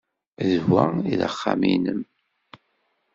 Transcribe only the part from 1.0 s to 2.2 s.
ay d axxam-nnem?